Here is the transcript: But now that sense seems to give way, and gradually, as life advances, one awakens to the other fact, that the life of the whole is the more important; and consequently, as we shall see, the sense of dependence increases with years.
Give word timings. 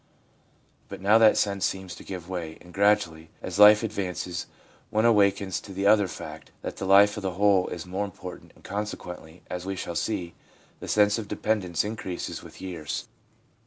But 0.89 0.99
now 0.99 1.19
that 1.19 1.37
sense 1.37 1.63
seems 1.63 1.93
to 1.93 2.03
give 2.03 2.27
way, 2.27 2.57
and 2.59 2.73
gradually, 2.73 3.29
as 3.39 3.59
life 3.59 3.83
advances, 3.83 4.47
one 4.89 5.05
awakens 5.05 5.59
to 5.61 5.73
the 5.73 5.85
other 5.85 6.07
fact, 6.07 6.49
that 6.63 6.77
the 6.77 6.85
life 6.87 7.17
of 7.17 7.21
the 7.21 7.33
whole 7.33 7.67
is 7.67 7.83
the 7.83 7.89
more 7.89 8.05
important; 8.05 8.51
and 8.55 8.63
consequently, 8.63 9.43
as 9.47 9.63
we 9.67 9.75
shall 9.75 9.93
see, 9.95 10.33
the 10.79 10.87
sense 10.87 11.19
of 11.19 11.27
dependence 11.27 11.83
increases 11.83 12.41
with 12.41 12.59
years. 12.59 13.09